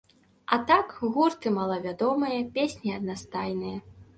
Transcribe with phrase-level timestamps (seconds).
[0.55, 3.77] А так, гурты малавядомыя, песні аднастайныя.